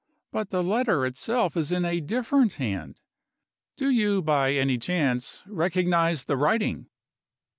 [0.31, 2.99] But the letter itself is in a different hand.
[3.77, 6.87] Do you, by any chance, recognize the writing?"